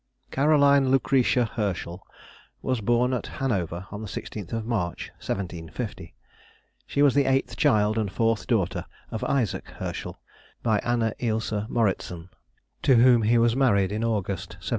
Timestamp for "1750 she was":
5.19-7.13